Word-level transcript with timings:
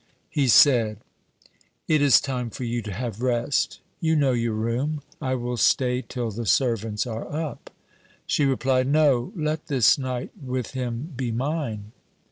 He 0.31 0.47
said: 0.47 0.97
'It 1.87 2.01
is 2.01 2.19
time 2.19 2.49
for 2.49 2.63
you 2.63 2.81
to 2.81 2.91
have 2.91 3.21
rest. 3.21 3.81
You 3.99 4.15
know 4.15 4.31
your 4.31 4.55
room. 4.55 5.03
I 5.21 5.35
will 5.35 5.57
stay 5.57 6.01
till 6.01 6.31
the 6.31 6.47
servants 6.47 7.05
are 7.05 7.31
up.' 7.31 7.69
She 8.25 8.45
replied: 8.45 8.87
'No, 8.87 9.31
let 9.35 9.67
this 9.67 9.99
night 9.99 10.31
with 10.43 10.71
him 10.71 11.13
be 11.15 11.31
mine.' 11.31 11.91